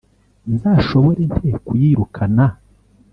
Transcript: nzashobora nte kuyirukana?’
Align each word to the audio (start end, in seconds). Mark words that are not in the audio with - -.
nzashobora 0.53 1.21
nte 1.31 1.47
kuyirukana?’ 1.65 2.45